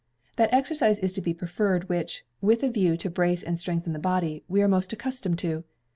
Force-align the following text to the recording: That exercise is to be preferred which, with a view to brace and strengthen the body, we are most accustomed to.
That 0.37 0.51
exercise 0.51 0.97
is 0.97 1.13
to 1.13 1.21
be 1.21 1.31
preferred 1.31 1.87
which, 1.87 2.25
with 2.41 2.63
a 2.63 2.71
view 2.71 2.97
to 2.97 3.07
brace 3.07 3.43
and 3.43 3.59
strengthen 3.59 3.93
the 3.93 3.99
body, 3.99 4.43
we 4.47 4.63
are 4.63 4.67
most 4.67 4.91
accustomed 4.91 5.37
to. 5.45 5.63